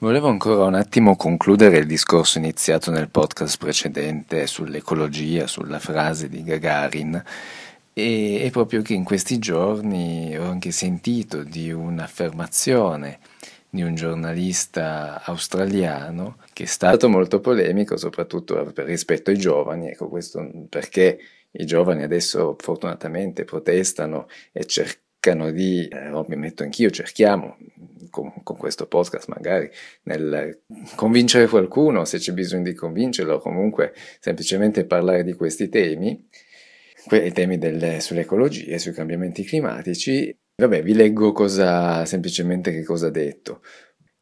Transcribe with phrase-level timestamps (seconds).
[0.00, 6.44] Volevo ancora un attimo concludere il discorso iniziato nel podcast precedente sull'ecologia, sulla frase di
[6.44, 7.20] Gagarin.
[7.92, 13.18] E proprio che in questi giorni ho anche sentito di un'affermazione
[13.68, 20.48] di un giornalista australiano che è stato molto polemico, soprattutto rispetto ai giovani, ecco questo
[20.68, 21.18] perché
[21.50, 27.56] i giovani adesso fortunatamente protestano e cercano di, eh, mi metto anch'io, cerchiamo
[28.18, 29.70] con, con, questo podcast magari
[30.04, 30.62] nel
[30.96, 36.26] convincere qualcuno se c'è bisogno di convincerlo o comunque semplicemente parlare di questi temi,
[37.10, 40.36] i temi del, sull'ecologia e sui cambiamenti climatici.
[40.56, 43.62] Vabbè, vi leggo cosa, semplicemente che cosa ha detto.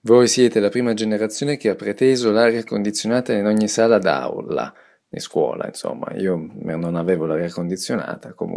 [0.00, 4.74] Voi siete la prima generazione che ha preteso l'aria condizionata in ogni sala d'aula
[5.14, 8.53] in scuola, insomma, io non avevo l'aria condizionata, comunque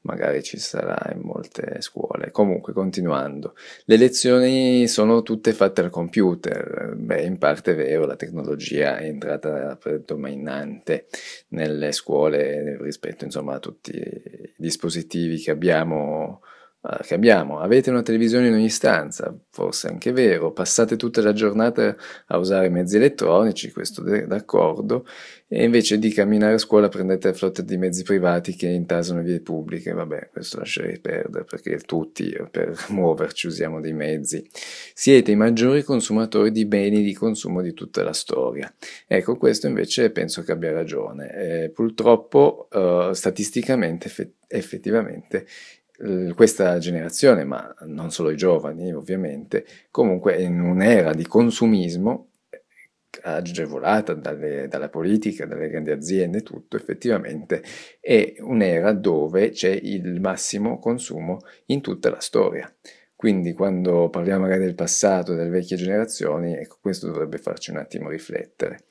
[0.00, 2.30] magari ci sarà in molte scuole.
[2.30, 8.16] Comunque, continuando, le lezioni sono tutte fatte al computer, beh, in parte è vero, la
[8.16, 11.06] tecnologia è entrata predominante
[11.48, 16.42] nelle scuole rispetto, insomma, a tutti i dispositivi che abbiamo
[17.02, 21.96] che abbiamo, avete una televisione in ogni stanza, forse anche vero, passate tutta la giornata
[22.26, 25.06] a usare mezzi elettronici, questo d'accordo,
[25.48, 29.92] e invece di camminare a scuola prendete flotta di mezzi privati che intasano vie pubbliche,
[29.92, 34.44] vabbè, questo lascerei perdere perché tutti per muoverci usiamo dei mezzi.
[34.94, 38.72] Siete i maggiori consumatori di beni di consumo di tutta la storia.
[39.06, 41.32] Ecco, questo invece penso che abbia ragione.
[41.32, 44.10] Eh, purtroppo, eh, statisticamente,
[44.48, 45.46] effettivamente,
[46.34, 52.62] questa generazione, ma non solo i giovani ovviamente, comunque in un'era di consumismo eh,
[53.22, 57.62] agevolata dalle, dalla politica, dalle grandi aziende, tutto effettivamente
[58.00, 62.72] è un'era dove c'è il massimo consumo in tutta la storia.
[63.14, 68.10] Quindi quando parliamo magari del passato, delle vecchie generazioni, ecco, questo dovrebbe farci un attimo
[68.10, 68.84] riflettere.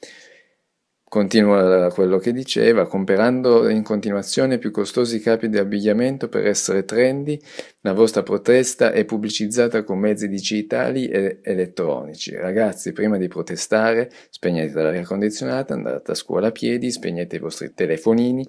[1.15, 7.39] Continua quello che diceva, comprando in continuazione più costosi capi di abbigliamento per essere trendy,
[7.83, 12.35] la vostra protesta è pubblicizzata con mezzi digitali e elettronici.
[12.35, 17.73] Ragazzi, prima di protestare, spegnete l'aria condizionata, andate a scuola a piedi, spegnete i vostri
[17.73, 18.45] telefonini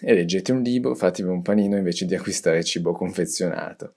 [0.00, 3.94] e leggete un libro, fatevi un panino invece di acquistare cibo confezionato.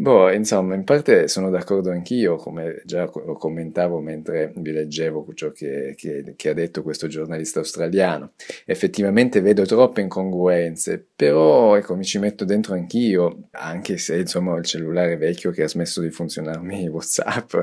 [0.00, 5.94] Boh, insomma, in parte sono d'accordo anch'io, come già commentavo mentre vi leggevo ciò che,
[5.96, 8.34] che, che, ha detto questo giornalista australiano.
[8.64, 14.58] Effettivamente vedo troppe incongruenze, però ecco, mi ci metto dentro anch'io, anche se insomma ho
[14.58, 17.54] il cellulare vecchio che ha smesso di funzionarmi WhatsApp,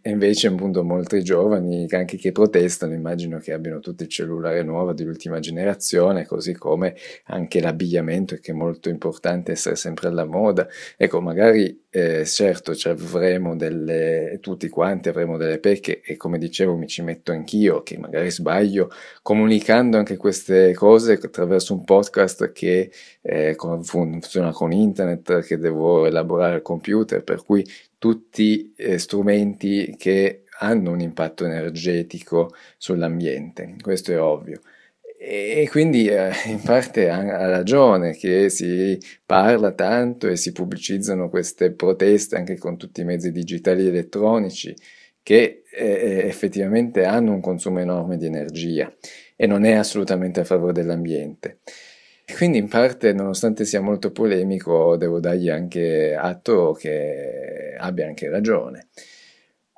[0.00, 4.92] e invece appunto molti giovani, anche che protestano, immagino che abbiano tutto il cellulare nuovo
[4.92, 6.96] dell'ultima generazione, così come
[7.26, 10.66] anche l'abbigliamento, che è molto importante essere sempre alla moda.
[10.96, 16.76] Ecco, magari eh, certo ci avremo delle, tutti quanti avremo delle pecche e come dicevo
[16.76, 18.90] mi ci metto anch'io che magari sbaglio
[19.22, 22.90] comunicando anche queste cose attraverso un podcast che
[23.22, 27.64] eh, funziona con internet, che devo elaborare al computer, per cui
[27.96, 34.60] tutti eh, strumenti che hanno un impatto energetico sull'ambiente, questo è ovvio.
[35.26, 41.72] E quindi eh, in parte ha ragione che si parla tanto e si pubblicizzano queste
[41.72, 44.76] proteste anche con tutti i mezzi digitali e elettronici
[45.22, 48.94] che eh, effettivamente hanno un consumo enorme di energia
[49.34, 51.60] e non è assolutamente a favore dell'ambiente.
[52.36, 58.88] Quindi in parte, nonostante sia molto polemico, devo dargli anche atto che abbia anche ragione.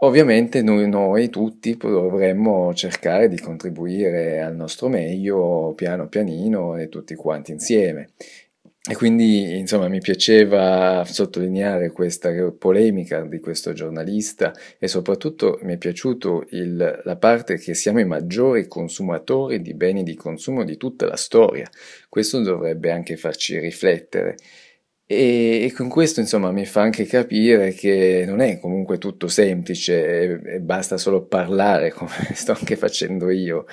[0.01, 7.15] Ovviamente noi, noi, tutti dovremmo cercare di contribuire al nostro meglio piano pianino e tutti
[7.15, 8.11] quanti insieme.
[8.89, 15.77] E quindi insomma mi piaceva sottolineare questa polemica di questo giornalista e soprattutto mi è
[15.77, 21.07] piaciuto il, la parte che siamo i maggiori consumatori di beni di consumo di tutta
[21.07, 21.69] la storia.
[22.09, 24.37] Questo dovrebbe anche farci riflettere.
[25.09, 30.43] E, e, con questo insomma mi fa anche capire che non è comunque tutto semplice
[30.45, 33.67] e, e basta solo parlare come sto anche facendo io,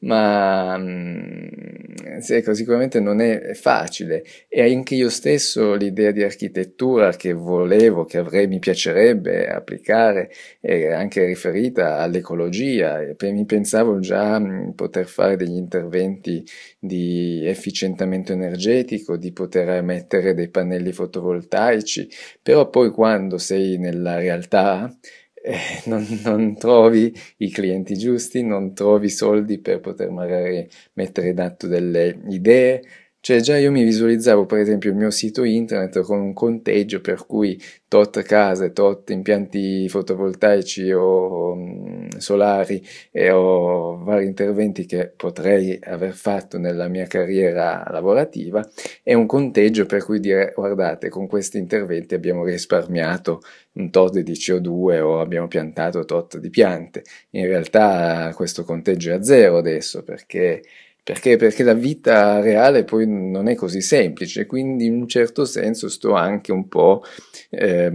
[0.00, 1.88] ma mh,
[2.26, 4.24] ecco, sicuramente non è facile.
[4.48, 10.30] E anche io stesso l'idea di architettura che volevo, che avrei, mi piacerebbe applicare
[10.60, 13.00] è anche riferita all'ecologia.
[13.20, 16.44] Mi pensavo già di poter fare degli interventi
[16.78, 22.08] di efficientamento energetico, di poter mettere dei pannelli fotovoltaici,
[22.42, 24.94] però poi quando sei nella realtà
[25.34, 31.40] eh, non, non, trovi i clienti giusti, non trovi soldi per poter magari mettere in
[31.40, 32.82] atto delle idee,
[33.20, 37.26] Cioè già io mi visualizzavo per esempio il mio sito internet con un conteggio per
[37.26, 45.78] cui tot case, tot impianti fotovoltaici o um, solari e ho vari interventi che potrei
[45.82, 48.66] aver fatto nella mia carriera lavorativa
[49.02, 53.40] e un conteggio per cui dire guardate con questi interventi abbiamo risparmiato
[53.72, 57.02] un tot di CO2 o abbiamo piantato tot di piante.
[57.30, 60.62] In realtà questo conteggio è a zero adesso perché
[61.08, 61.38] perché?
[61.38, 66.12] Perché la vita reale poi non è così semplice, quindi in un certo senso sto
[66.12, 67.02] anche un po'
[67.48, 67.90] eh,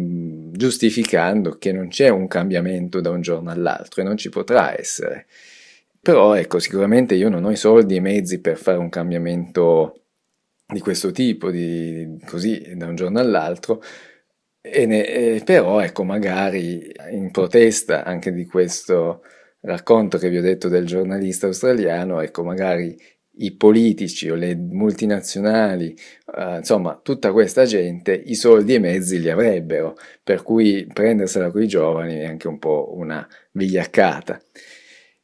[0.50, 5.28] giustificando che non c'è un cambiamento da un giorno all'altro e non ci potrà essere.
[6.02, 10.06] Però ecco, sicuramente io non ho i soldi e i mezzi per fare un cambiamento
[10.66, 13.84] di questo tipo, di, così da un giorno all'altro,
[14.64, 19.22] ne, eh, però ecco, magari in protesta anche di questo
[19.64, 22.96] racconto che vi ho detto del giornalista australiano, ecco, magari
[23.38, 25.96] i politici o le multinazionali,
[26.38, 31.50] eh, insomma, tutta questa gente i soldi e i mezzi li avrebbero, per cui prendersela
[31.50, 34.40] con i giovani è anche un po' una vigliaccata.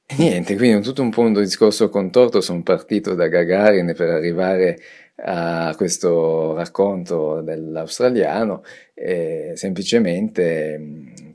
[0.06, 4.80] E niente, quindi tutto un po' un discorso contorto, sono partito da Gagarin per arrivare
[5.18, 8.64] a questo racconto dell'australiano,
[8.96, 10.80] eh, semplicemente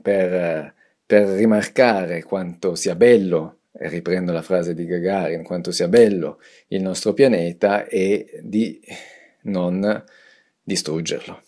[0.01, 0.74] per
[1.05, 6.81] per rimarcare quanto sia bello, e riprendo la frase di Gagarin, quanto sia bello il
[6.81, 8.79] nostro pianeta e di
[9.43, 10.03] non
[10.63, 11.41] distruggerlo.